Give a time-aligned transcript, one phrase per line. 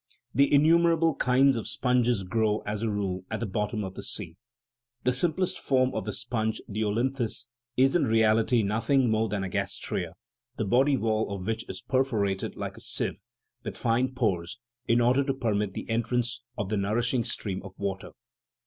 [0.33, 4.35] The innumerable kinds of sponges grow, as a rule, at the bottom of the sea.
[5.03, 7.45] The simplest form of sponge, the olynthus,
[7.77, 10.13] is in reality nothing more than a gastraea,
[10.57, 13.19] the body wall of which is perforated like a sieve,
[13.63, 18.09] with fine pores, in order to permit the entrance of the nourishing stream of water.